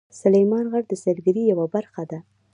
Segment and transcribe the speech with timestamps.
[0.21, 2.19] سلیمان غر د سیلګرۍ یوه برخه ده.